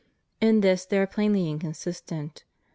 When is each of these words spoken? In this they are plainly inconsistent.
In 0.39 0.61
this 0.61 0.83
they 0.83 0.97
are 0.97 1.05
plainly 1.05 1.47
inconsistent. 1.47 2.43